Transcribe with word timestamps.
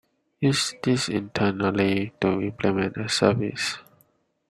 Use 0.39 0.73
this 0.81 1.09
internally 1.09 2.11
to 2.19 2.41
implement 2.41 2.97
a 2.97 3.07
service. 3.07 3.77